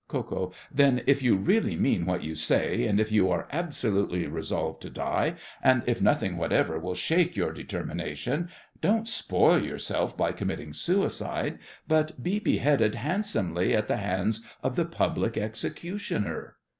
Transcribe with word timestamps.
KO. 0.07 0.51
Then, 0.73 1.03
if 1.05 1.21
you 1.21 1.35
really 1.35 1.75
mean 1.75 2.07
what 2.07 2.23
you 2.23 2.33
say, 2.33 2.87
and 2.87 2.99
if 2.99 3.11
you 3.11 3.29
are 3.29 3.47
absolutely 3.51 4.25
resolved 4.25 4.81
to 4.81 4.89
die, 4.89 5.35
and 5.61 5.83
if 5.85 6.01
nothing 6.01 6.37
whatever 6.37 6.79
will 6.79 6.95
shake 6.95 7.35
your 7.35 7.53
determination—don't 7.53 9.07
spoil 9.07 9.59
yourself 9.63 10.17
by 10.17 10.31
committing 10.31 10.73
suicide, 10.73 11.59
but 11.87 12.23
be 12.23 12.39
beheaded 12.39 12.95
handsomely 12.95 13.75
at 13.75 13.87
the 13.87 13.97
hands 13.97 14.43
of 14.63 14.75
the 14.75 14.85
Public 14.85 15.37
Executioner! 15.37 16.55